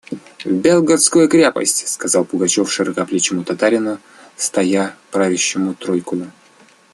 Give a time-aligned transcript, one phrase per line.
[0.43, 3.99] «В Белогорскую крепость!»– сказал Пугачев широкоплечему татарину,
[4.35, 6.31] стоя правящему тройкою.